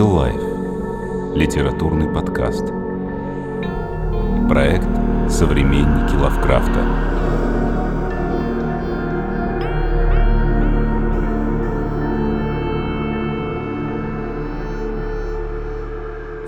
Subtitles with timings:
[0.00, 1.34] Life.
[1.34, 2.66] Литературный подкаст.
[4.48, 4.86] Проект
[5.28, 6.84] «Современники Лавкрафта».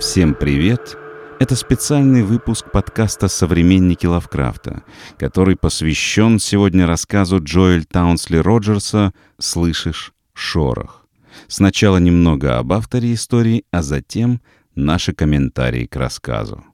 [0.01, 0.97] Всем привет!
[1.41, 4.85] Это специальный выпуск подкаста «Современники Лавкрафта»,
[5.19, 11.01] который посвящен сегодня рассказу Джоэль Таунсли Роджерса «Слышишь шорох».
[11.49, 14.41] Сначала немного об авторе истории, а затем
[14.75, 16.65] наши комментарии к рассказу.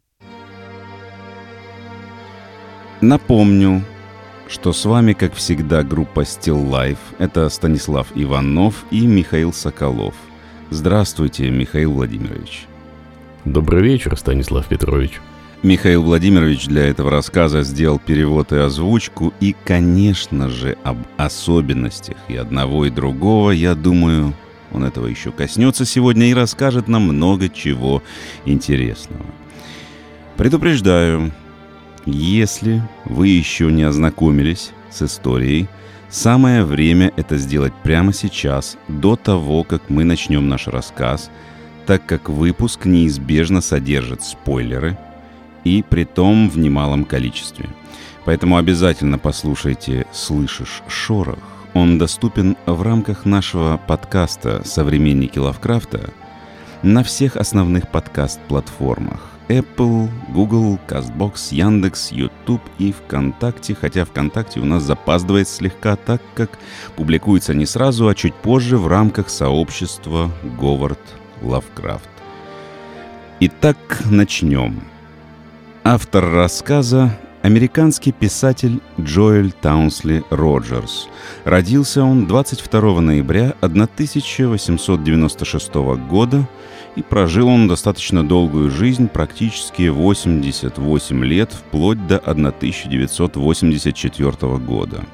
[3.00, 3.82] Напомню,
[4.48, 6.98] что с вами, как всегда, группа Still Life.
[7.18, 10.14] Это Станислав Иванов и Михаил Соколов.
[10.70, 12.66] Здравствуйте, Михаил Владимирович.
[13.44, 15.20] Добрый вечер, Станислав Петрович.
[15.62, 22.36] Михаил Владимирович для этого рассказа сделал перевод и озвучку, и, конечно же, об особенностях и
[22.36, 24.34] одного, и другого, я думаю,
[24.76, 28.02] он этого еще коснется сегодня и расскажет нам много чего
[28.44, 29.24] интересного.
[30.36, 31.32] Предупреждаю,
[32.04, 35.66] если вы еще не ознакомились с историей,
[36.10, 41.30] самое время это сделать прямо сейчас, до того, как мы начнем наш рассказ,
[41.86, 44.98] так как выпуск неизбежно содержит спойлеры,
[45.64, 47.68] и при том в немалом количестве.
[48.24, 56.08] Поэтому обязательно послушайте «Слышишь шорох», он доступен в рамках нашего подкаста «Современники Лавкрафта»
[56.82, 64.84] на всех основных подкаст-платформах Apple, Google, CastBox, Яндекс, YouTube и ВКонтакте, хотя ВКонтакте у нас
[64.84, 66.58] запаздывает слегка, так как
[66.96, 71.00] публикуется не сразу, а чуть позже в рамках сообщества Говард
[71.42, 72.08] Лавкрафт.
[73.40, 74.82] Итак, начнем.
[75.84, 81.06] Автор рассказа Американский писатель Джоэль Таунсли Роджерс.
[81.44, 85.74] Родился он 22 ноября 1896
[86.10, 86.48] года
[86.96, 95.04] и прожил он достаточно долгую жизнь, практически 88 лет, вплоть до 1984 года.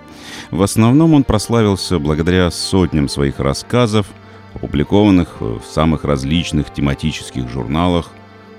[0.50, 4.06] В основном он прославился благодаря сотням своих рассказов,
[4.54, 8.10] опубликованных в самых различных тематических журналах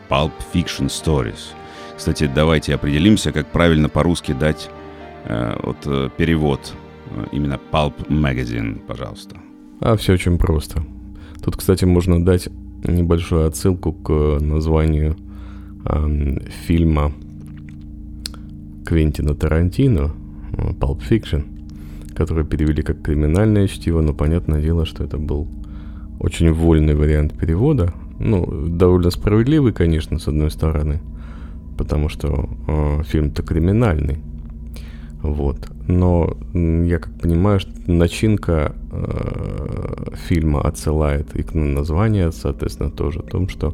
[0.09, 1.39] Pulp Fiction Stories–
[1.95, 4.69] кстати, давайте определимся, как правильно по-русски дать
[5.25, 6.73] э, вот, э, перевод.
[7.11, 9.37] Э, именно Pulp Magazine, пожалуйста.
[9.79, 10.83] А все очень просто.
[11.43, 12.49] Тут, кстати, можно дать
[12.83, 14.09] небольшую отсылку к
[14.39, 15.15] названию
[15.85, 17.11] э, фильма
[18.85, 20.11] Квентина Тарантино
[20.57, 21.43] э, Pulp Fiction,
[22.15, 25.47] который перевели как криминальное чтиво, но понятное дело, что это был
[26.19, 27.93] очень вольный вариант перевода.
[28.19, 30.99] Ну, довольно справедливый, конечно, с одной стороны–
[31.77, 34.17] потому что э, фильм-то криминальный.
[35.21, 35.69] Вот.
[35.87, 43.23] Но я как понимаю, что начинка э, фильма отсылает и к названию, соответственно, тоже о
[43.23, 43.73] том, что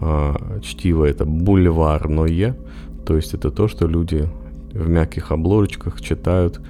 [0.00, 2.56] э, чтиво это бульварное,
[3.06, 4.28] то есть это то, что люди
[4.72, 6.60] в мягких обложечках читают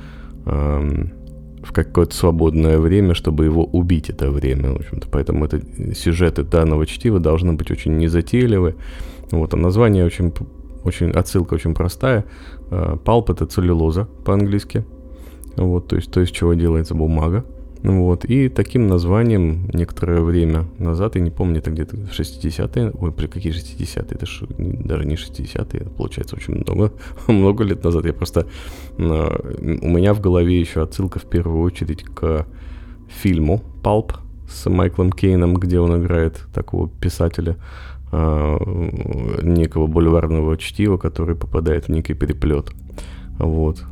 [0.46, 1.06] э,
[1.62, 5.08] в какое-то свободное время, чтобы его убить это время, в общем-то.
[5.10, 5.60] Поэтому это
[5.94, 8.74] сюжеты данного чтива должны быть очень незатейливы.
[9.30, 10.32] Вот, а название очень
[10.84, 12.24] очень, отсылка очень простая.
[13.04, 14.84] Палп это целлюлоза по-английски.
[15.56, 17.44] Вот, то есть то, из чего делается бумага.
[17.82, 23.26] Вот, и таким названием некоторое время назад, я не помню, это где-то 60-е, ой, при
[23.26, 26.92] какие 60-е, это ж, даже не 60-е, получается очень много,
[27.26, 28.04] много лет назад.
[28.04, 28.46] Я просто,
[28.98, 32.46] у меня в голове еще отсылка в первую очередь к
[33.08, 34.12] фильму «Палп»
[34.48, 41.88] с Майклом Кейном, где он играет такого писателя, э, некого бульварного чтива, который попадает в
[41.88, 42.70] некий переплет.
[43.38, 43.82] Вот.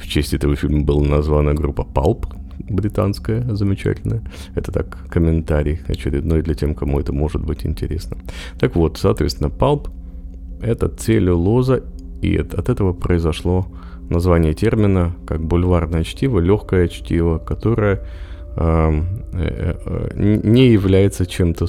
[0.00, 2.26] В честь этого фильма была названа группа Pulp,
[2.68, 4.22] британская, замечательная.
[4.54, 8.16] Это так, комментарий очередной для тем, кому это может быть интересно.
[8.58, 9.90] Так вот, соответственно, Pulp—
[10.62, 11.84] это целлюлоза,
[12.22, 13.66] и от этого произошло
[14.08, 21.66] название термина как бульварное чтиво, легкое чтиво, которое Э, э, не является чем-то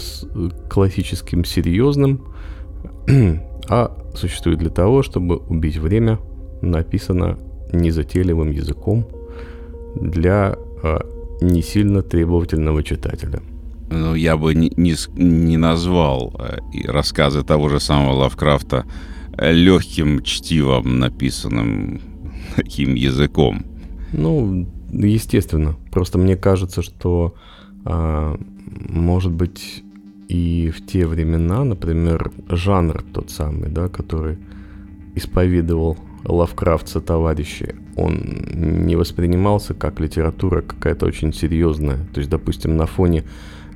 [0.69, 2.21] классическим серьезным,
[3.69, 6.19] а существует для того, чтобы убить время,
[6.61, 7.37] написано
[7.71, 9.07] незатейливым языком
[9.95, 10.99] для э,
[11.41, 13.41] не сильно требовательного читателя.
[13.89, 16.39] Ну, я бы не, не, не назвал
[16.87, 18.85] рассказы того же самого Лавкрафта
[19.37, 22.01] легким чтивом, написанным
[22.55, 23.65] таким языком.
[24.13, 25.75] Ну, естественно.
[25.91, 27.35] Просто мне кажется, что,
[27.85, 28.37] а,
[28.89, 29.83] может быть,
[30.27, 34.37] и в те времена, например, жанр тот самый, да, который
[35.15, 38.21] исповедовал Лавкрафтса товарищи, он
[38.53, 42.05] не воспринимался как литература какая-то очень серьезная.
[42.13, 43.23] То есть, допустим, на фоне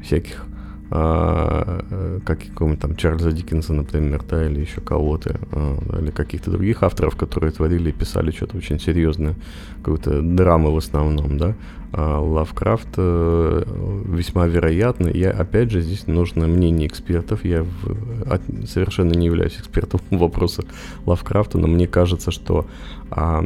[0.02, 0.46] всяких
[0.92, 6.52] а, э, как какого-нибудь там Чарльза Диккенса, например, да, или еще кого-то, а, или каких-то
[6.52, 9.36] других авторов, которые творили и писали что-то очень серьезное,
[9.78, 11.56] какую-то драму в основном, да.
[11.92, 13.64] А Лавкрафт э,
[14.06, 15.08] весьма вероятно.
[15.08, 17.46] Я, опять же, здесь нужно мнение экспертов.
[17.46, 20.64] Я в, от, совершенно не являюсь экспертом вопроса
[21.06, 22.68] Лавкрафта, но мне кажется, что
[23.10, 23.44] а,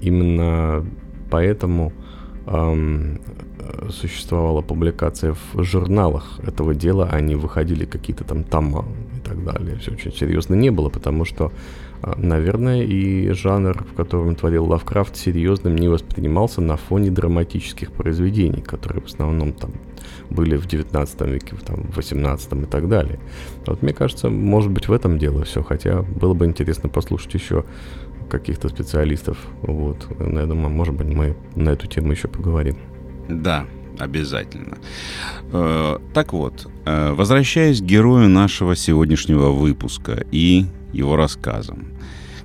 [0.00, 0.84] именно
[1.30, 1.92] поэтому
[3.90, 8.84] существовала публикация в журналах этого дела, они выходили какие-то там тома
[9.16, 9.76] и так далее.
[9.76, 11.52] Все очень серьезно не было, потому что,
[12.02, 18.60] а, наверное, и жанр, в котором творил Лавкрафт, серьезным не воспринимался на фоне драматических произведений,
[18.60, 19.72] которые в основном там
[20.30, 23.18] были в 19 веке, там, в 18 и так далее.
[23.66, 27.64] Вот мне кажется, может быть в этом дело все, хотя было бы интересно послушать еще
[28.30, 29.38] каких-то специалистов.
[29.62, 30.06] Вот.
[30.18, 32.76] Я думаю, может быть, мы на эту тему еще поговорим.
[33.28, 33.66] Да,
[33.98, 34.78] обязательно.
[35.52, 41.94] Э, так вот, э, возвращаясь к герою нашего сегодняшнего выпуска и его рассказам.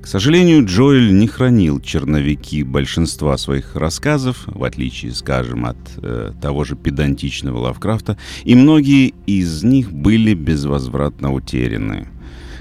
[0.02, 6.64] К сожалению, Джоэль не хранил черновики большинства своих рассказов, в отличие, скажем, от э, того
[6.64, 12.08] же педантичного Лавкрафта, и многие из них были безвозвратно утеряны.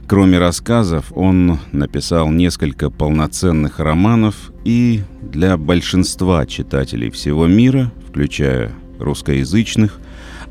[0.09, 10.01] Кроме рассказов, он написал несколько полноценных романов и для большинства читателей всего мира, включая русскоязычных,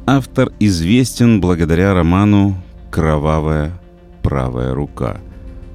[0.05, 3.81] автор известен благодаря роману «Кровавая
[4.21, 5.21] правая рука»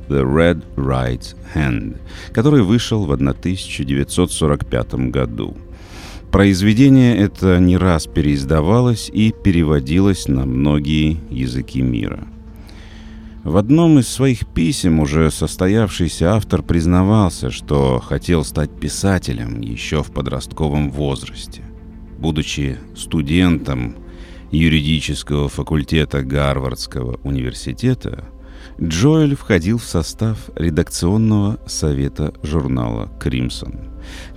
[0.09, 1.97] «The Red Right Hand»,
[2.33, 5.57] который вышел в 1945 году.
[6.31, 12.29] Произведение это не раз переиздавалось и переводилось на многие языки мира–
[13.45, 20.13] в одном из своих писем уже состоявшийся автор признавался, что хотел стать писателем еще в
[20.13, 21.63] подростковом возрасте.
[22.19, 23.97] Будучи студентом
[24.53, 28.27] юридического факультета Гарвардского университета,
[28.81, 33.75] Джоэль входил в состав редакционного совета журнала «Кримсон».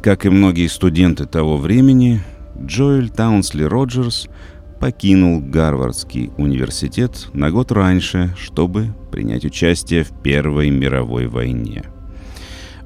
[0.01, 2.21] Как и многие студенты того времени,
[2.59, 4.27] Джоэль Таунсли Роджерс–
[4.79, 11.83] покинул Гарвардский университет на год раньше, чтобы принять участие в Первой мировой войне–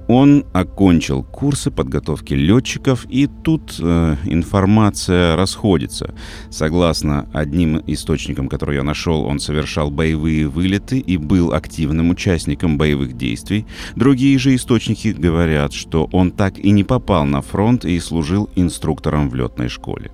[0.10, 6.16] он окончил курсы подготовки летчиков, и тут э, информация расходится.
[6.50, 13.18] Согласно одним источникам, которые я нашел, он совершал боевые вылеты и был активным участником боевых
[13.18, 13.68] действий.
[13.96, 19.30] Другие же источники говорят, что он так и не попал на фронт и служил инструктором
[19.30, 20.10] в летной школе.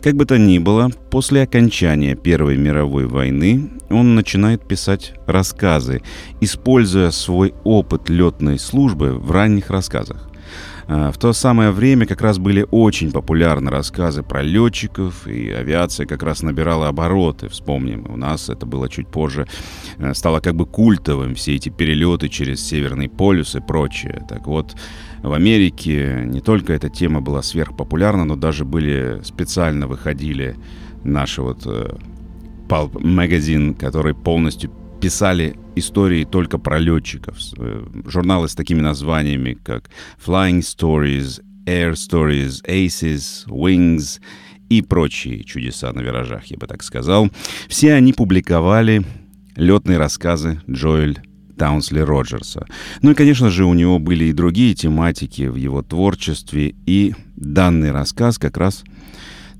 [0.00, 6.00] Как бы то ни было, после окончания Первой мировой войны он начинает писать рассказы,
[6.40, 10.28] используя свой опыт летной службы в ранних рассказах.
[10.86, 16.06] А, в то самое время как раз были очень популярны рассказы про летчиков, и авиация
[16.06, 17.48] как раз набирала обороты.
[17.48, 19.46] Вспомним, у нас это было чуть позже,
[19.98, 24.24] э, стало как бы культовым, все эти перелеты через Северный полюс и прочее.
[24.28, 24.76] Так вот,
[25.22, 30.56] в Америке не только эта тема была сверхпопулярна, но даже были специально выходили
[31.02, 31.96] наши вот э,
[32.68, 34.70] Pulp Magazine, который полностью
[35.04, 37.36] писали истории только про летчиков.
[37.58, 39.90] Э, журналы с такими названиями, как
[40.24, 44.18] Flying Stories, Air Stories, Aces, Wings
[44.70, 47.28] и прочие чудеса на виражах, я бы так сказал.
[47.68, 49.04] Все они публиковали
[49.56, 51.20] летные рассказы Джоэль
[51.58, 52.66] Таунсли Роджерса.
[53.02, 57.92] Ну и, конечно же, у него были и другие тематики в его творчестве, и данный
[57.92, 58.84] рассказ как раз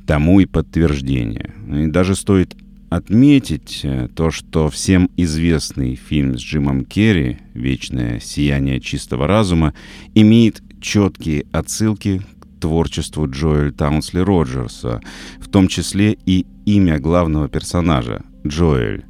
[0.07, 1.53] тому и подтверждение.
[1.69, 2.57] И даже стоит
[2.95, 9.75] отметить э, то, что всем известный фильм с Джимом Керри «Вечное сияние чистого разума»
[10.15, 15.01] имеет четкие отсылки к творчеству Джоэль Таунсли Роджерса,
[15.41, 19.05] в том числе и имя главного персонажа– Джоэль.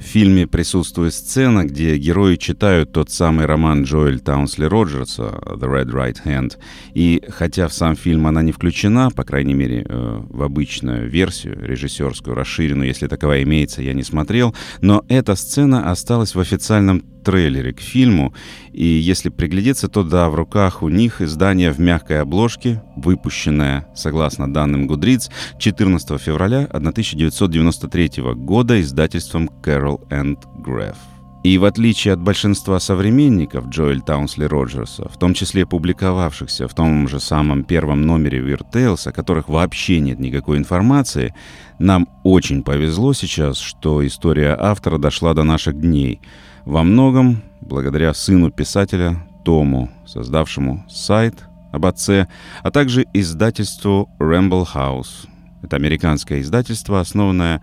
[0.00, 5.90] В фильме присутствует сцена, где герои читают тот самый роман Джоэль Таунсли Роджерса «The Red
[5.92, 6.56] Right Hand».
[6.94, 11.58] И хотя в сам фильм она не включена, по крайней мере, э, в обычную версию,
[11.60, 17.72] режиссерскую, расширенную, если таковая имеется, я не смотрел, но эта сцена осталась в официальном трейлере
[17.72, 18.34] к фильму,
[18.72, 24.52] и если приглядеться, то да, в руках у них издание в мягкой обложке, выпущенное, согласно
[24.52, 30.96] данным Goodreads, 14 февраля 1993 года издательством Carroll and Graph.
[31.42, 37.08] И в отличие от большинства современников Джоэль Таунсли Роджерса, в том числе публиковавшихся в том
[37.08, 41.34] же самом первом номере Weird Tales, о которых вообще нет никакой информации,
[41.78, 46.20] нам очень повезло сейчас, что история автора дошла до наших дней–
[46.64, 51.34] во многом благодаря сыну писателя Тому, создавшему сайт
[51.72, 52.28] об отце,
[52.62, 55.28] а также издательству Ramble House.
[55.62, 57.62] Это американское издательство, основанное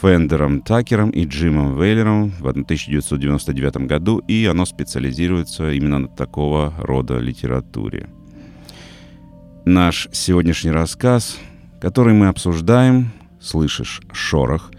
[0.00, 7.18] Фендером Такером и Джимом Вейлером в 1999 году, и оно специализируется именно на такого рода
[7.18, 8.08] литературе.
[9.64, 11.38] Наш сегодняшний рассказ,
[11.80, 13.10] который мы обсуждаем,
[13.40, 14.70] «Слышишь шорох»,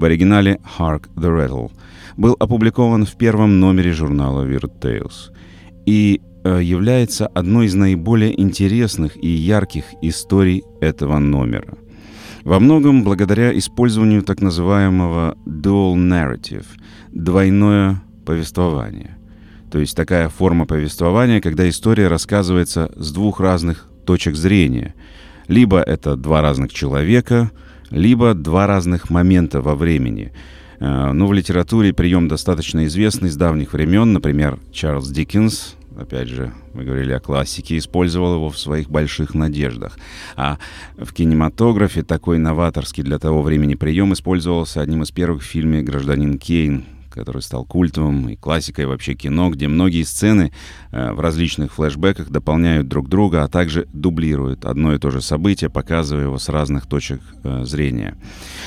[0.00, 1.70] в оригинале «Hark the Rattle»,
[2.16, 5.30] был опубликован в первом номере журнала Weird Tales
[5.86, 11.74] и э, является одной из наиболее интересных и ярких историй этого номера.
[12.44, 16.64] Во многом благодаря использованию так называемого dual narrative–
[17.12, 19.18] двойное повествование.
[19.70, 24.94] То есть такая форма повествования, когда история рассказывается с двух разных точек зрения.
[25.46, 27.50] Либо это два разных человека,
[27.90, 30.32] либо два разных момента во времени.
[30.78, 34.12] Э, Но ну, в литературе прием достаточно известный с давних времен.
[34.12, 39.98] Например, Чарльз Диккенс опять же, мы говорили о классике, использовал его в своих больших надеждах.
[40.36, 40.58] А
[40.96, 46.38] в кинематографе такой новаторский для того времени прием использовался одним из первых в фильме «Гражданин
[46.38, 50.52] Кейн», который стал культовым и классикой вообще кино, где многие сцены
[50.92, 55.70] э, в различных флешбеках дополняют друг друга, а также дублируют одно и то же событие,
[55.70, 58.16] показывая его с разных точек э, зрения.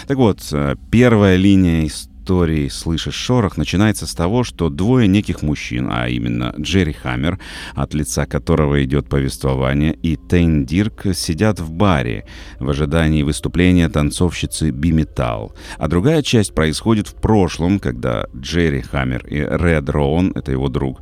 [0.07, 5.42] Так вот, э, первая линия истории истории «Слышишь шорох» начинается с того, что двое неких
[5.42, 7.38] мужчин, а именно Джерри Хаммер,
[7.75, 12.25] от лица которого идет повествование, и Тейн Дирк сидят в баре
[12.60, 15.53] в ожидании выступления танцовщицы Би-Металл.
[15.77, 21.01] А другая часть происходит в прошлом, когда Джерри Хаммер и Ред Роун, это его друг,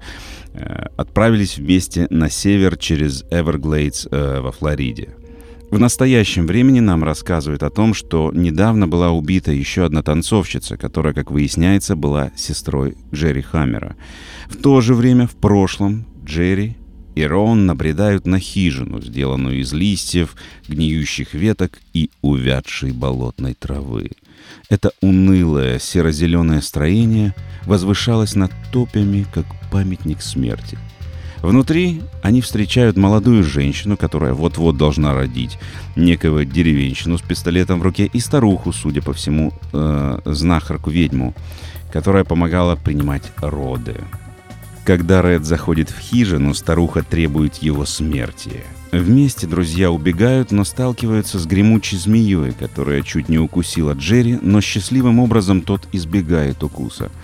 [0.54, 5.21] э, отправились вместе на север через Эверглейдс э, во Флориде.
[5.72, 11.14] В настоящем времени нам рассказывают о том, что недавно была убита еще одна танцовщица, которая,
[11.14, 13.96] как выясняется, была сестрой Джерри Хаммера.
[14.50, 16.76] В то же время, в прошлом, Джерри
[17.16, 20.36] и Рон набредают на хижину, сделанную из листьев,
[20.68, 24.12] гниющих веток и увядшей болотной травы.
[24.68, 27.34] Это унылое серо-зеленое строение
[27.66, 30.78] возвышалось над топями, как памятник смерти—
[31.42, 35.58] Внутри они встречают молодую женщину, которая вот-вот должна родить,
[35.96, 41.34] некого деревенщину с пистолетом в руке и старуху, судя по всему, э, знахарку-ведьму,
[41.92, 43.96] которая помогала принимать роды.
[44.86, 48.64] Когда Ред заходит в хижину, старуха требует его смерти.
[48.92, 55.20] Вместе друзья убегают, но сталкиваются с гремучей змеей, которая чуть не укусила Джерри, но счастливым
[55.20, 57.10] образом тот избегает укуса–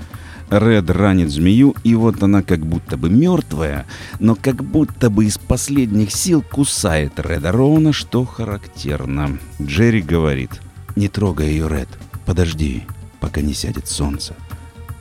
[0.50, 3.86] Ред ранит змею, и вот она как будто бы мертвая,
[4.20, 9.38] но как будто бы из последних сил кусает Реда Роуна, что характерно.
[9.62, 10.62] Джерри говорит,
[10.96, 11.90] «Не трогай ее, Ред,
[12.26, 12.84] подожди,
[13.20, 14.36] пока не сядет солнце».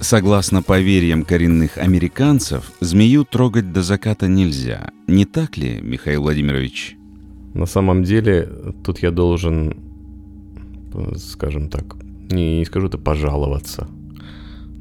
[0.01, 4.91] Согласно поверьям коренных американцев, змею трогать до заката нельзя.
[5.07, 6.97] Не так ли, Михаил Владимирович?
[7.55, 8.47] На самом деле,
[8.85, 9.75] тут я должен,
[11.17, 11.97] скажем так,
[12.31, 13.89] не, не скажу это пожаловаться–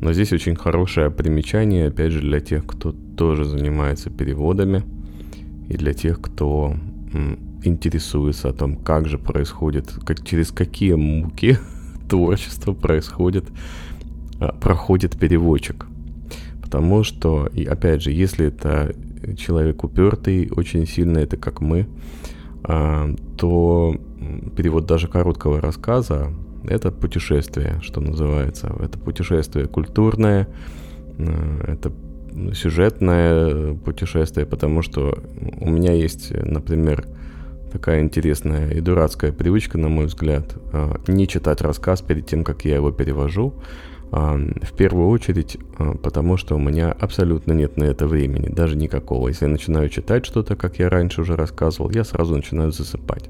[0.02, 4.84] но здесь очень хорошее примечание, опять же, для тех, кто тоже занимается переводами,
[5.70, 6.76] и для тех, кто
[7.64, 11.58] интересуется о том, как же происходит, как, через какие муки
[12.10, 13.46] творчество происходит,
[14.40, 15.88] а, проходит переводчик.
[16.62, 18.96] Потому что, и опять же, если это
[19.38, 21.88] человек упертый, очень сильно это как мы,
[22.64, 23.96] а, то
[24.56, 26.34] перевод даже короткого рассказа
[26.68, 28.74] это путешествие, что называется.
[28.80, 30.48] Это путешествие культурное,
[31.18, 31.92] э, это
[32.54, 35.18] сюжетное путешествие, потому что
[35.60, 37.06] у меня есть, например,
[37.72, 42.66] такая интересная и дурацкая привычка, на мой взгляд, э, не читать рассказ перед тем, как
[42.66, 43.54] я его перевожу.
[44.12, 48.78] А, в первую очередь, э, потому что у меня абсолютно нет на это времени, даже
[48.78, 49.28] никакого.
[49.28, 53.30] Если я начинаю читать что-то, как я раньше уже рассказывал, я сразу начинаю засыпать.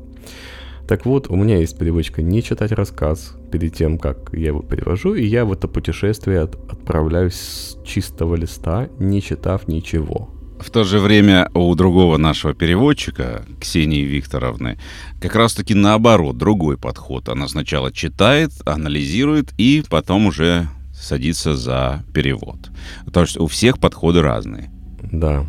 [0.88, 5.16] Так вот, у меня есть привычка не читать рассказ перед тем, как я его перевожу,
[5.16, 10.30] и я в это путешествие от, отправляюсь с чистого листа, не читав ничего.
[10.60, 14.78] В то же время у другого нашего переводчика, Ксении Викторовны,
[15.20, 17.30] как раз-таки наоборот, другой подход.
[17.30, 22.70] Она сначала читает, анализирует и потом уже садится за перевод.
[23.12, 24.72] То есть у всех подходы разные.
[25.12, 25.46] Да,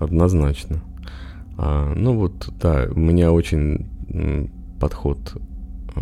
[0.00, 0.82] однозначно.
[1.56, 3.86] А, ну вот, да, у меня очень
[4.82, 5.18] подход
[5.94, 6.00] э,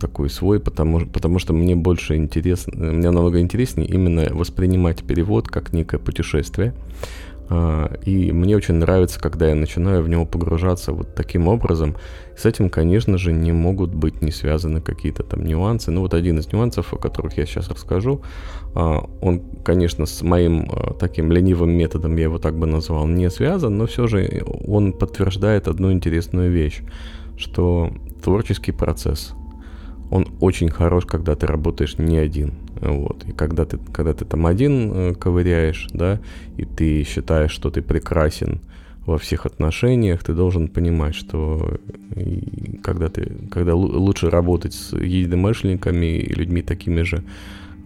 [0.00, 5.72] такой свой, потому, потому что мне больше интересно, мне намного интереснее именно воспринимать перевод как
[5.72, 6.74] некое путешествие,
[7.48, 11.96] А, и мне очень нравится, когда я начинаю в него погружаться вот таким образом.
[12.36, 15.90] С этим, конечно же, не могут быть не связаны какие-то там нюансы.
[15.90, 18.22] Ну вот один из нюансов, о которых я сейчас расскажу,
[18.74, 23.30] а, он, конечно, с моим а, таким ленивым методом, я его так бы назвал, не
[23.30, 26.82] связан, но все же он подтверждает одну интересную вещь,
[27.36, 29.34] что творческий процесс,
[30.10, 32.54] он очень хорош, когда ты работаешь не один.
[32.80, 33.24] Вот.
[33.26, 36.20] И когда ты, когда ты там один э, ковыряешь, да,
[36.56, 38.60] и ты считаешь, что ты прекрасен
[39.06, 41.80] во всех отношениях, ты должен понимать, что
[42.82, 47.24] когда ты, когда лучше работать с единомышленниками и людьми такими же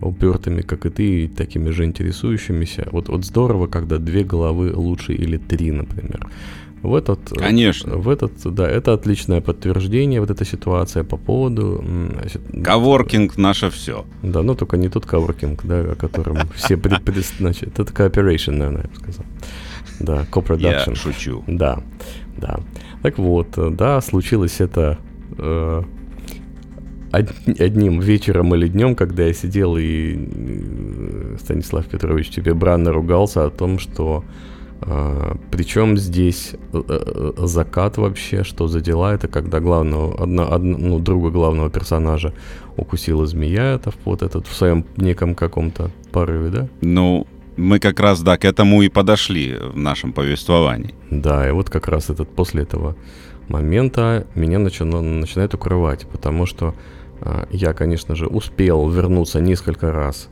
[0.00, 2.88] упертыми, как и ты, такими же интересующимися.
[2.92, 6.26] Вот, вот здорово, когда две головы лучше или три, например.
[6.82, 7.96] В этот, Конечно.
[7.96, 11.84] В этот, да, это отличное подтверждение, вот эта ситуация по поводу...
[12.62, 14.04] Коворкинг наше все.
[14.22, 16.78] Да, но только не тот коворкинг, да, о котором все...
[17.38, 19.26] Значит, это cooperation, наверное, я бы сказал.
[19.98, 20.90] Да, co-production.
[20.90, 21.42] Я шучу.
[21.46, 21.82] Да,
[22.36, 22.60] да.
[23.02, 24.98] Так вот, да, случилось это
[25.38, 25.82] э,
[27.12, 33.50] одним вечером или днем, когда я сидел и э, Станислав Петрович тебе бранно ругался о
[33.50, 34.24] том, что
[34.80, 40.78] а, Причем здесь э, э, закат вообще, что за дела, это когда главного, одна, одна,
[40.78, 42.32] ну, друга главного персонажа
[42.76, 46.68] укусила змея, это вот этот в своем неком каком-то порыве, да?
[46.82, 50.94] Ну, мы как раз, да, к этому и подошли в нашем повествовании.
[51.10, 52.96] Да, и вот как раз этот после этого
[53.48, 56.74] момента меня начало, начинает укрывать, потому что
[57.20, 60.28] э, я, конечно же, успел вернуться несколько раз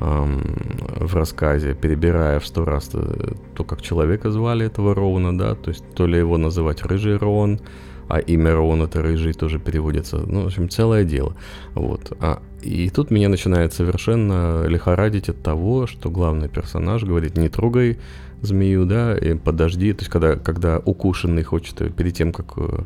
[0.00, 5.70] в рассказе, перебирая в сто раз то, то, как человека звали этого Роуна, да, то
[5.70, 7.60] есть то ли его называть Рыжий Роун,
[8.08, 11.34] а имя Роун это Рыжий тоже переводится, ну, в общем, целое дело,
[11.74, 12.12] вот.
[12.20, 17.98] А, и тут меня начинает совершенно лихорадить от того, что главный персонаж говорит, не трогай
[18.40, 22.84] змею, да, и подожди, то есть когда, когда укушенный хочет, перед тем, как э,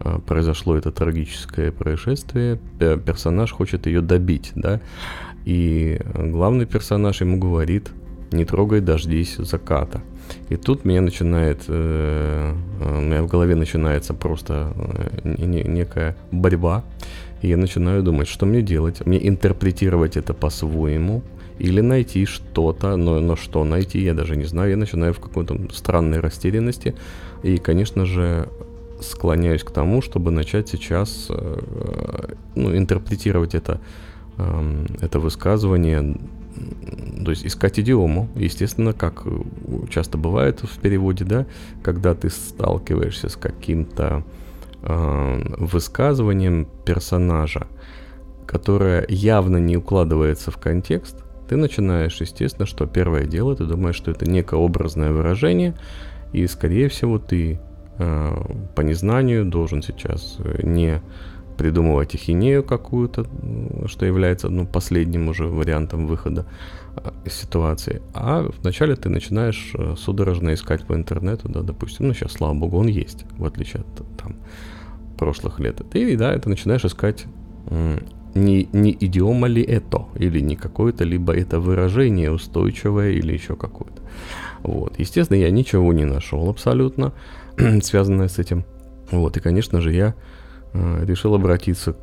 [0.00, 4.80] а, произошло это трагическое происшествие, персонаж хочет ее добить, да,
[5.46, 7.90] и главный персонаж ему говорит,
[8.32, 10.02] не трогай, дождись заката.
[10.48, 14.72] И тут меня начинает, э, у меня в голове начинается просто
[15.22, 16.82] э, некая борьба.
[17.42, 19.06] И я начинаю думать, что мне делать.
[19.06, 21.22] Мне интерпретировать это по-своему
[21.60, 24.70] или найти что-то, но, но что найти, я даже не знаю.
[24.70, 26.96] Я начинаю в какой-то странной растерянности.
[27.44, 28.48] И, конечно же,
[29.00, 31.60] склоняюсь к тому, чтобы начать сейчас э,
[32.56, 33.80] ну, интерпретировать это
[34.38, 36.16] это высказывание,
[37.24, 39.24] то есть искать идиому, естественно, как
[39.88, 41.46] часто бывает в переводе, да,
[41.82, 44.24] когда ты сталкиваешься с каким-то
[44.82, 47.66] э, высказыванием персонажа,
[48.46, 54.10] которое явно не укладывается в контекст, ты начинаешь, естественно, что первое дело, ты думаешь, что
[54.10, 55.74] это некое образное выражение,
[56.32, 57.60] и, скорее всего, ты
[57.98, 58.36] э,
[58.74, 61.00] по незнанию должен сейчас не
[61.56, 63.26] придумывать ахинею какую-то,
[63.86, 66.46] что является ну, последним уже вариантом выхода
[66.96, 68.02] а, из ситуации.
[68.14, 72.78] А вначале ты начинаешь э, судорожно искать по интернету, да, допустим, ну сейчас, слава богу,
[72.78, 74.36] он есть, в отличие от там,
[75.18, 75.80] прошлых лет.
[75.90, 77.26] Ты, да, ты начинаешь искать
[78.34, 84.02] не, не идиома ли это, или не какое-то, либо это выражение устойчивое, или еще какое-то.
[84.62, 84.98] Вот.
[84.98, 87.12] Естественно, я ничего не нашел абсолютно,
[87.82, 88.64] связанное с этим.
[89.10, 90.14] Вот, и, конечно же, я Э,
[91.04, 91.96] решил обратиться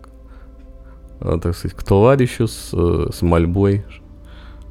[1.19, 3.83] э, так сказать, к товарищу с, э, с мольбой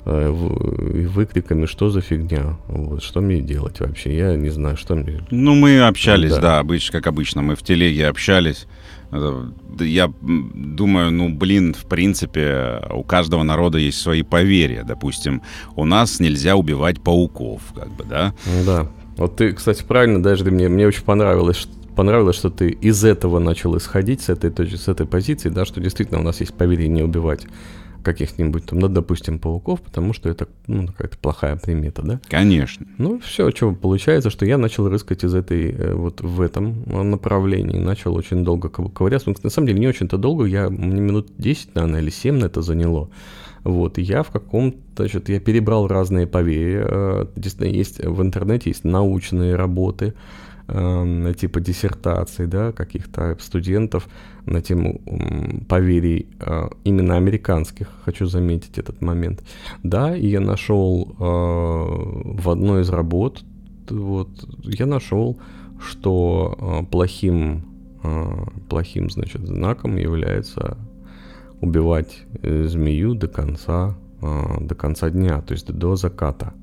[0.04, 5.24] и выкриками, что за фигня, вот, что мне делать вообще, я не знаю, что мне...
[5.30, 8.66] Ну, мы общались, да, да обычно, как обычно, мы в телеге общались,
[9.78, 14.84] я думаю, ну, блин, в принципе, у каждого народа есть свои поверья.
[14.84, 15.42] Допустим,
[15.76, 18.34] у нас нельзя убивать пауков, как бы, да?
[18.64, 18.88] Да.
[19.18, 23.38] Вот ты, кстати, правильно, даже мне, мне очень понравилось, что понравилось, что ты из этого
[23.38, 26.88] начал исходить, с этой, точки, с этой позиции, да, что действительно у нас есть поверье
[26.88, 27.46] не убивать
[28.02, 32.20] каких-нибудь там, ну, допустим, пауков, потому что это, ну, какая-то плохая примета, да?
[32.28, 32.87] Конечно.
[32.98, 37.78] Ну, все, что получается, что я начал рыскать из этой, э, вот в этом направлении,
[37.78, 39.31] начал очень долго ковыряться.
[39.31, 42.46] Ну, на самом деле, не очень-то долго, я, мне минут 10, наверное, или 7 на
[42.46, 43.09] это заняло.
[43.64, 46.85] Вот, и я в каком-то, значит, я перебрал разные поверья.
[46.88, 50.14] Э, действительно, есть в интернете есть научные работы,
[50.72, 54.08] э, типа диссертаций, да, каких-то студентов
[54.46, 55.00] на тему
[55.68, 59.42] поверий э, именно американских, хочу заметить этот момент.
[59.82, 63.44] Да, и я нашел э, в одной из работ,
[63.90, 64.28] вот,
[64.64, 65.38] я нашел,
[65.80, 67.64] что э, плохим,
[68.02, 70.78] э, плохим, значит, знаком является
[71.61, 76.54] убивать э, змею до конца, э, до конца дня, то есть до заката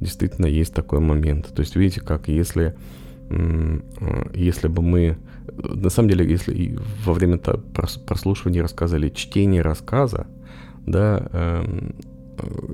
[0.00, 1.54] действительно есть такой момент.
[1.54, 2.74] То есть, видите, как если, э,
[4.34, 5.18] если бы мы...
[5.56, 10.26] На самом деле, если во время прослушивания рассказали чтение рассказа,
[10.86, 11.94] да, эм,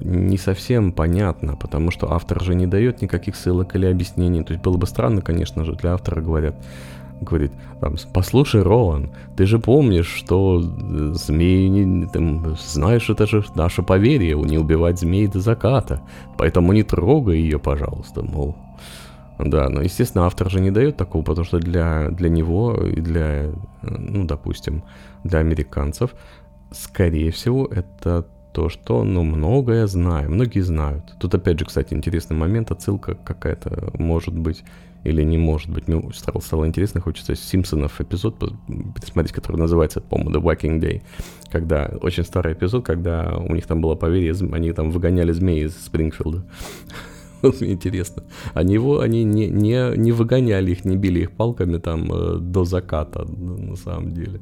[0.01, 4.43] не совсем понятно, потому что автор же не дает никаких ссылок или объяснений.
[4.43, 6.57] То есть было бы странно, конечно же, для автора говорят,
[7.21, 13.83] говорит, там, послушай, Ролан, ты же помнишь, что э, змеи, там, знаешь, это же наше
[13.83, 16.01] поверье, не убивать змей до заката,
[16.39, 18.57] поэтому не трогай ее, пожалуйста, мол.
[19.45, 23.45] Да, но, естественно, автор же не дает такого, потому что для, для него и для,
[23.45, 23.51] э,
[23.83, 24.85] ну, допустим,
[25.25, 26.15] для американцев,
[26.73, 31.15] скорее всего, это то, что, ну, многое знаю, многие знают.
[31.19, 34.65] Тут, опять же, кстати, интересный момент, отсылка какая-то, может быть,
[35.05, 35.89] или не может быть.
[35.89, 38.39] Мне стало, стало интересно, хочется Симпсонов эпизод
[38.95, 41.03] посмотреть, который называется, по-моему, The Walking Day,
[41.51, 45.77] когда, очень старый эпизод, когда у них там было поверье, они там выгоняли змеи из
[45.85, 46.45] Спрингфилда.
[47.61, 48.23] Мне интересно.
[48.55, 52.65] Они его, они не, не, не выгоняли их, не били их палками там э, до
[52.65, 54.41] заката, на самом деле.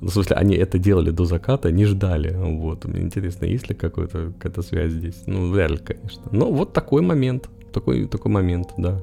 [0.00, 2.34] Ну, в смысле, они это делали до заката, не ждали.
[2.34, 5.22] Вот, мне интересно, есть ли какой-то, какая-то связь здесь?
[5.26, 6.22] Ну, вряд ли, конечно.
[6.32, 9.02] Но вот такой момент, такой, такой момент, да.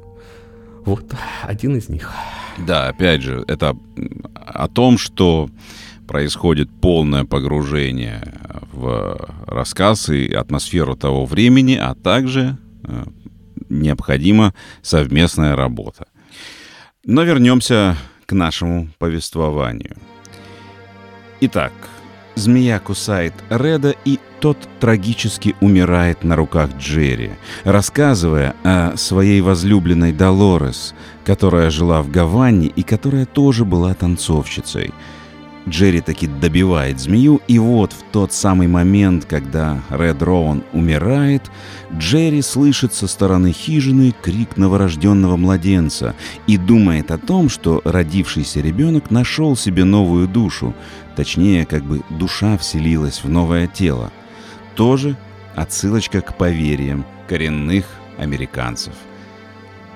[0.85, 1.03] Вот
[1.43, 2.11] один из них.
[2.65, 3.75] Да, опять же, это
[4.33, 5.49] о том, что
[6.07, 8.33] происходит полное погружение
[8.71, 13.03] в рассказ и атмосферу того времени, а также э,
[13.69, 16.07] необходима совместная работа.
[17.05, 19.95] Но вернемся к нашему повествованию.
[21.39, 21.71] Итак,
[22.35, 27.31] змея кусает Реда, и тот трагически умирает на руках Джерри,
[27.63, 30.93] рассказывая о своей возлюбленной Долорес,
[31.25, 34.93] которая жила в Гаване и которая тоже была танцовщицей–
[35.67, 41.51] Джерри таки добивает змею, и вот в тот самый момент, когда Ред Роун умирает,
[41.93, 46.15] Джерри слышит со стороны хижины крик новорожденного младенца
[46.47, 50.73] и думает о том, что родившийся ребенок нашел себе новую душу,
[51.17, 54.11] точнее, как бы душа вселилась в новое тело.
[54.75, 55.17] Тоже
[55.55, 57.85] отсылочка к поверьям коренных
[58.17, 58.93] американцев.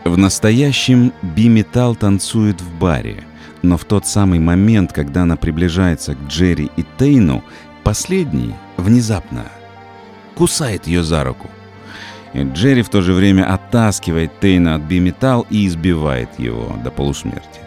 [0.03, 3.23] В настоящем би-металл танцует в баре–
[3.61, 7.43] но в тот самый момент, когда она приближается к Джерри и Тейну,
[7.83, 9.45] последний внезапно
[10.35, 11.49] кусает ее за руку.
[12.33, 17.59] И Джерри в то же время оттаскивает Тейна от биметалл и избивает его до полусмерти.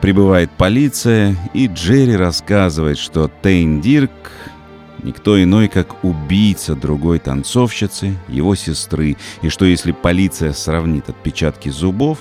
[0.00, 4.10] Прибывает полиция, и Джерри рассказывает, что Тейн Дирк
[5.02, 12.18] никто иной, как убийца другой танцовщицы, его сестры, и что если полиция сравнит отпечатки зубов,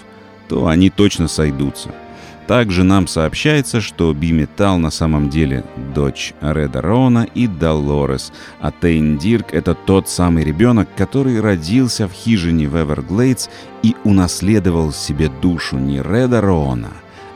[0.49, 1.93] то они точно сойдутся–
[2.47, 8.31] также нам сообщается, что Биметал на самом деле дочь Реда Рона и Долорес,
[8.62, 13.49] а Тейн Дирк— это тот самый ребенок, который родился в хижине в Эверглейдс
[13.83, 16.91] и унаследовал себе душу не Реда Рона,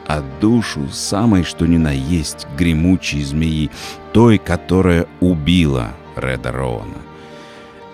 [0.07, 3.69] а душу самой что ни на есть гремучей змеи,
[4.13, 6.97] той, которая убила Реда Рона.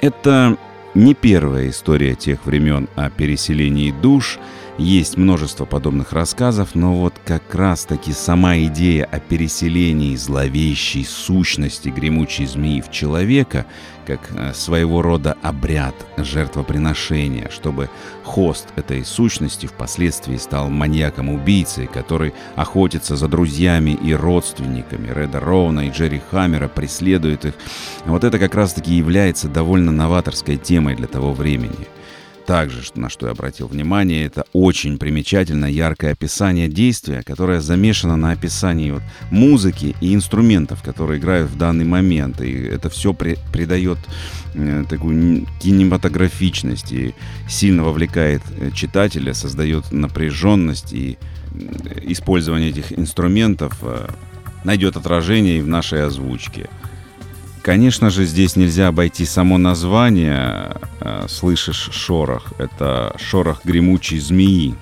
[0.01, 0.56] Это
[0.93, 4.38] не первая история тех времен о переселении душ—
[4.78, 12.46] есть множество подобных рассказов, но вот как раз-таки сама идея о переселении зловещей сущности гремучей
[12.46, 13.66] змеи в человека,
[14.06, 17.90] как э, своего рода обряд жертвоприношения, чтобы
[18.24, 25.90] хост этой сущности впоследствии стал маньяком-убийцей, который охотится за друзьями и родственниками Реда Роуна и
[25.90, 27.54] Джерри Хаммера, преследует их.
[28.06, 31.88] Вот это как раз-таки является довольно новаторской темой для того времени–
[32.47, 38.31] также, на что я обратил внимание, это очень примечательно яркое описание действия, которое замешано на
[38.31, 42.41] описании вот музыки и инструментов, которые играют в данный момент.
[42.41, 43.97] И это все при, придает
[44.55, 47.13] э, такую кинематографичность и
[47.49, 51.17] сильно вовлекает э, читателя, создает напряженность и
[51.51, 54.07] э, использование этих инструментов э,
[54.63, 56.69] найдет отражение и в нашей озвучке.
[57.67, 62.53] Конечно же, здесь нельзя обойти само название э, «Слышишь шорох».
[62.60, 64.73] Это шорох гремучей змеи.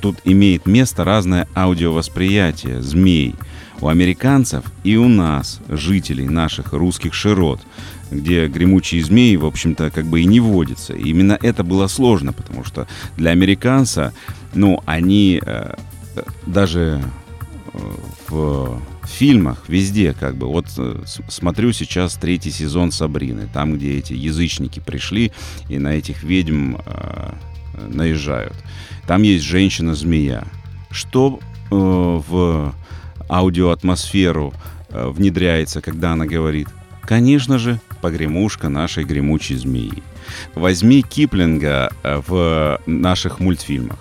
[0.00, 3.34] Тут имеет место разное аудиовосприятие змей
[3.82, 7.60] у американцев и у нас, жителей наших русских широт,
[8.10, 10.94] где гремучие змеи, в общем-то, как бы и не водятся.
[10.94, 14.14] И именно это было сложно, потому что для американца,
[14.54, 15.74] ну, они э,
[16.46, 17.02] даже
[17.74, 17.78] э,
[18.28, 20.46] в в фильмах, везде как бы.
[20.46, 25.32] Вот э, смотрю сейчас третий сезон Сабрины, там, где эти язычники пришли
[25.68, 27.32] и на этих ведьм э,
[27.88, 28.56] наезжают.
[29.06, 30.44] Там есть женщина-змея.
[30.90, 32.74] Что э, в
[33.28, 34.54] аудиоатмосферу
[34.90, 36.68] э, внедряется, когда она говорит?
[37.02, 40.02] Конечно же, погремушка нашей гремучей змеи.
[40.54, 43.98] Возьми Киплинга э, в наших мультфильмах.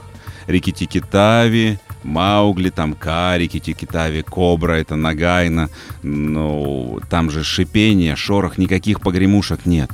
[0.47, 5.69] Рикки-Тикки-Тави, Маугли, там Карики, Тикитави, Кобра, это Нагайна.
[6.03, 9.89] Ну, там же шипение, шорох, никаких погремушек нет.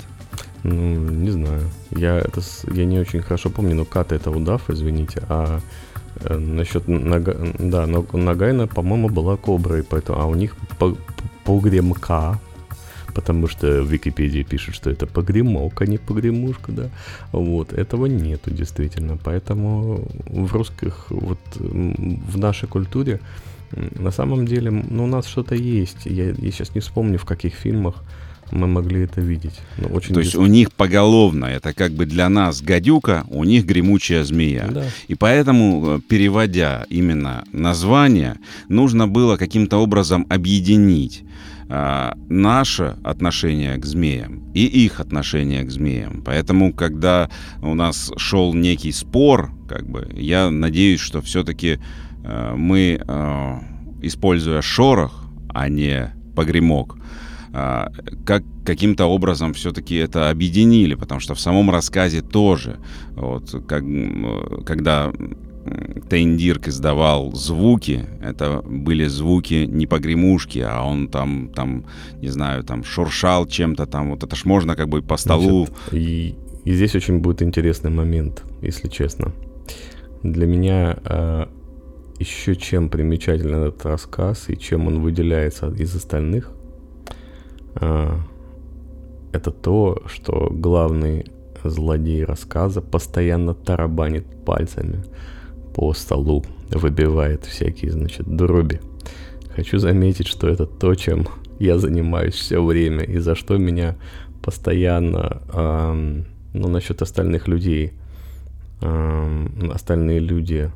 [0.64, 1.70] Ну, не знаю.
[1.92, 2.42] Я, это,
[2.72, 5.60] я не очень хорошо помню, но Ката это удав, извините, а
[6.22, 10.56] э, насчет Нага, да, но Нагайна, по-моему, была Коброй, поэтому, а у них
[11.46, 12.40] погремка,
[13.14, 16.90] потому что в Википедии пишут, что это погремок, а не погремушка, да.
[17.32, 19.18] Вот, этого нету действительно.
[19.24, 23.20] Поэтому в русских, вот в нашей культуре,
[23.72, 26.06] на самом деле, ну, у нас что-то есть.
[26.06, 27.96] Я, я сейчас не вспомню, в каких фильмах
[28.52, 29.60] мы могли это видеть.
[29.78, 33.66] Ну, очень То есть у них поголовно, это как бы для нас гадюка, у них
[33.66, 34.68] гремучая змея.
[34.72, 34.86] Да.
[35.08, 41.24] И поэтому, э, переводя именно название, нужно было каким-то образом объединить
[41.72, 46.24] а, наше отношение к змеям и их отношение к змеям.
[46.26, 47.30] Поэтому, когда
[47.62, 51.80] у нас шел некий спор, как бы, я надеюсь, что все-таки
[52.26, 53.62] а, мы, а,
[54.02, 56.96] используя шорох, а не погремок,
[57.52, 62.78] как каким-то образом все-таки это объединили, потому что в самом рассказе тоже,
[63.16, 63.84] вот, как,
[64.64, 65.12] когда
[66.10, 71.86] Тейндирк издавал звуки, это были звуки не погремушки, а он там, там,
[72.22, 75.68] не знаю, там шуршал чем-то там, вот это ж можно как бы по столу.
[75.68, 79.32] Значит, и, и здесь очень будет интересный момент, если честно.
[80.24, 81.46] Для меня э,
[82.20, 86.52] еще чем примечателен этот рассказ и чем он выделяется из остальных,
[87.76, 88.18] э,
[89.32, 91.26] это то, что главный
[91.64, 95.04] злодей рассказа постоянно тарабанит пальцами
[95.80, 98.82] по столу, выбивает всякие, значит, дроби.
[99.56, 101.26] Хочу заметить, что это то, чем
[101.58, 103.96] я занимаюсь все время, и за что меня
[104.42, 107.94] постоянно, эм, ну, насчет остальных людей,
[108.82, 110.70] эм, остальные люди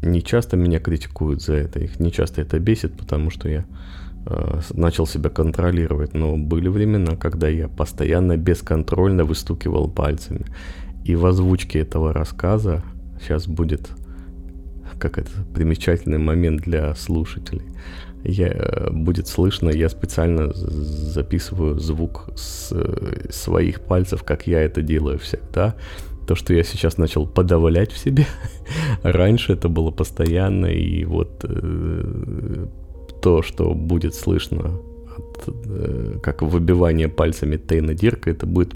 [0.00, 3.64] не часто меня критикуют за это, их не часто это бесит, потому что я
[4.26, 10.46] э, начал себя контролировать, но были времена, когда я постоянно бесконтрольно выстукивал пальцами.
[11.04, 12.84] И в озвучке этого рассказа
[13.20, 13.90] сейчас будет
[14.98, 17.62] как это примечательный момент для слушателей.
[18.24, 24.82] Я, э, будет слышно, я специально записываю звук с э, своих пальцев, как я это
[24.82, 25.76] делаю всегда.
[26.26, 28.26] То, что я сейчас начал подавлять в себе,
[29.02, 32.66] раньше это было постоянно, и вот э,
[33.22, 34.80] то, что будет слышно,
[35.16, 38.74] от, э, как выбивание пальцами Тейна Дирка, это будет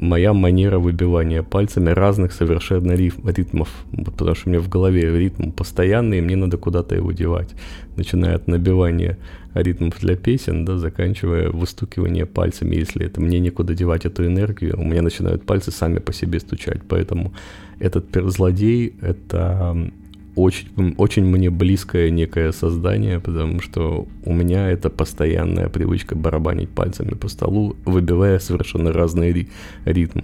[0.00, 6.18] моя манера выбивания пальцами разных совершенно ритмов, потому что у меня в голове ритм постоянный,
[6.18, 7.54] и мне надо куда-то его девать,
[7.96, 9.18] начиная от набивания
[9.54, 14.84] ритмов для песен, да, заканчивая выстукивание пальцами, если это мне некуда девать эту энергию, у
[14.84, 17.32] меня начинают пальцы сами по себе стучать, поэтому
[17.78, 19.90] этот злодей— это
[20.38, 27.14] очень, очень мне близкое некое создание, потому что у меня это постоянная привычка барабанить пальцами
[27.14, 29.48] по столу, выбивая совершенно разные ри-
[29.84, 30.22] ритмы.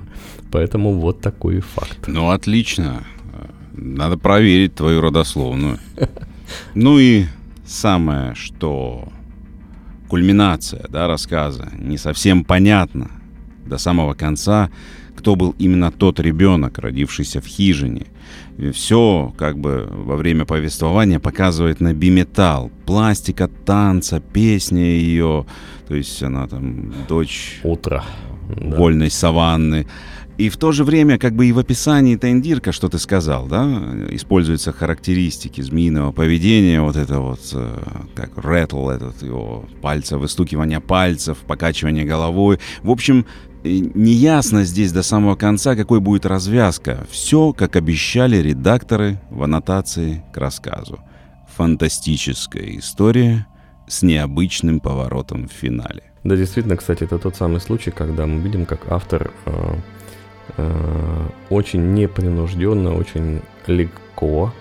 [0.52, 2.06] Поэтому вот такой факт.
[2.06, 3.02] Ну, отлично.
[3.72, 5.78] Надо проверить твою родословную.
[6.74, 7.24] Ну и
[7.66, 9.08] самое, что
[10.08, 13.10] кульминация да, рассказа не совсем понятна
[13.66, 14.70] до самого конца,
[15.24, 18.08] кто был именно тот ребенок, родившийся в хижине.
[18.58, 22.70] И все как бы во время повествования показывает на биметалл.
[22.84, 25.46] Пластика танца, песня ее.
[25.88, 27.60] То есть она там дочь...
[27.62, 28.04] Утро.
[28.48, 29.14] Вольной да.
[29.14, 29.86] саванны.
[30.36, 33.64] И в то же время, как бы и в описании Тендирка, что ты сказал, да,
[34.10, 37.78] используются характеристики змеиного поведения, вот это вот, э,
[38.14, 42.58] как ретл, этот его пальца, выстукивание пальцев, покачивание головой.
[42.82, 43.24] В общем,
[43.64, 47.06] неясно здесь до самого конца, какой будет развязка.
[47.10, 51.00] Все, как обещали редакторы в аннотации к рассказу.
[51.56, 53.46] Фантастическая история
[53.86, 56.02] с необычным поворотом в финале.
[56.24, 59.74] Да, действительно, кстати, это тот самый случай, когда мы видим, как автор э,
[60.56, 64.52] э, очень непринужденно, очень легко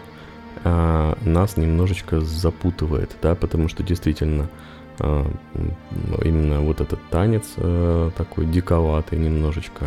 [0.63, 4.49] э, нас немножечко запутывает, да, потому что действительно
[4.99, 9.85] именно вот этот танец э, такой диковатый немножечко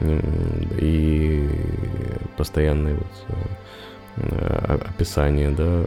[0.00, 1.48] и
[2.36, 3.38] постоянное вот
[4.16, 5.84] э, описание, да,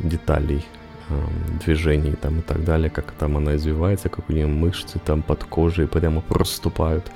[0.00, 0.64] деталей
[1.64, 5.44] движений там и так далее, как там она извивается, как у нее мышцы там под
[5.44, 7.10] кожей прямо проступают.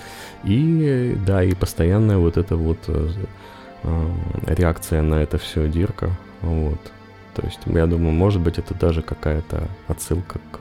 [0.44, 3.08] И да, и постоянная вот эта вот э,
[4.46, 6.10] реакция на это все Дирка,
[6.42, 6.80] вот.
[7.34, 10.58] То есть, я думаю, может быть, это даже какая-то отсылка к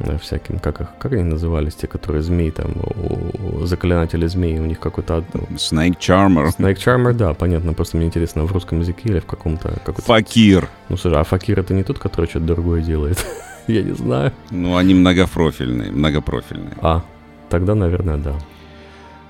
[0.00, 4.66] э, всяким, как, их, как они назывались, те, которые змеи там, у, у змеи, у
[4.66, 5.24] них какой-то...
[5.50, 6.50] Snake Charmer.
[6.58, 9.70] Snake Charmer, да, понятно, просто мне интересно, в русском языке или в каком-то...
[10.02, 10.68] Факир.
[10.88, 13.24] Ну, слушай, а Факир это не тот, который что-то другое делает?
[13.66, 14.32] Я не знаю.
[14.50, 16.74] Ну, они многопрофильные, многопрофильные.
[16.80, 17.02] А,
[17.48, 18.34] тогда, наверное, да.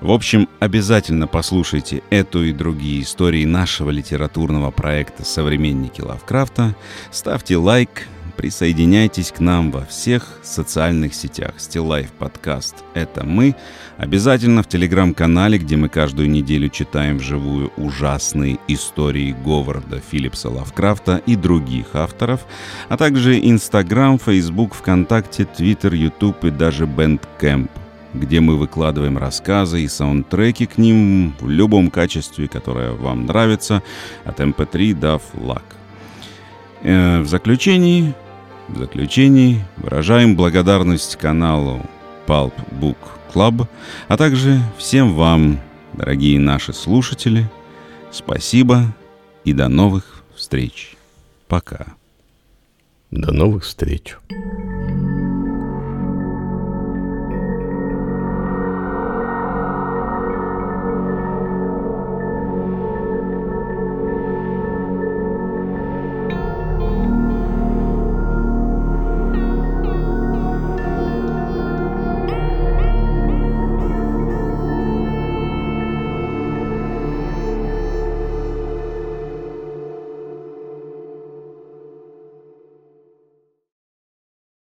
[0.01, 6.75] В общем, обязательно послушайте эту и другие истории нашего литературного проекта «Современники Лавкрафта».
[7.11, 11.53] Ставьте лайк, присоединяйтесь к нам во всех социальных сетях.
[11.57, 13.55] Still Life подкаст— это мы.
[13.97, 21.37] Обязательно в телеграм-канале, где мы каждую неделю читаем вживую ужасные истории Говарда Филлипса Лавкрафта и
[21.37, 22.45] других авторов,
[22.89, 27.71] а также Instagram, Facebook, ВКонтакте, Twitter, YouTube и даже Bandcamp
[28.19, 33.83] где мы выкладываем рассказы и саундтреки к ним в любом качестве, которое вам нравится,
[34.23, 35.61] от MP3 до FLAC.
[36.81, 38.13] Э, в заключении,
[38.67, 41.81] в заключении выражаем благодарность каналу
[42.27, 42.97] Pulp Book
[43.33, 43.67] Club,
[44.07, 45.59] а также всем вам,
[45.93, 47.49] дорогие наши слушатели.
[48.11, 48.95] Спасибо
[49.43, 50.95] и до новых встреч.
[51.47, 51.85] Пока.
[53.11, 54.17] До новых встреч.